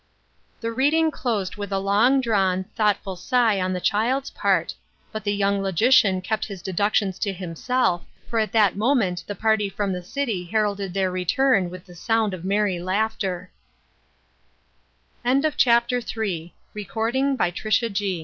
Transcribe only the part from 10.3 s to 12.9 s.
heralded their return with the sound of merry